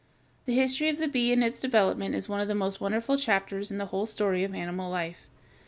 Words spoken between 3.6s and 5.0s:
in the whole story of animal